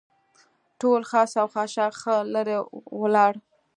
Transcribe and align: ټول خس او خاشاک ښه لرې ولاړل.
ټول 0.79 1.01
خس 1.09 1.31
او 1.41 1.47
خاشاک 1.53 1.93
ښه 2.01 2.15
لرې 2.33 2.57
ولاړل. 3.01 3.37